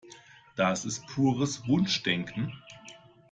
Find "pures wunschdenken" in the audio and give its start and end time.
1.05-2.51